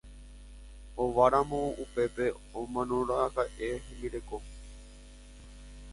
Ovaramóme 1.03 1.75
upépe 1.85 2.25
omanoraka'e 2.59 3.67
hembireko. 3.83 4.37